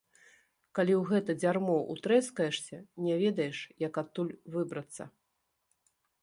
[0.77, 2.77] Калі ў гэта дзярмо утрэскаешся,
[3.09, 3.57] не ведаеш,
[3.87, 5.03] як адтуль выбрацца.